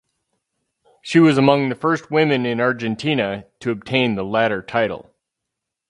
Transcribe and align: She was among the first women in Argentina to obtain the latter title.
She 1.03 1.19
was 1.19 1.37
among 1.37 1.69
the 1.69 1.75
first 1.75 2.09
women 2.09 2.43
in 2.43 2.59
Argentina 2.59 3.45
to 3.59 3.69
obtain 3.69 4.15
the 4.15 4.23
latter 4.25 4.63
title. 4.63 5.13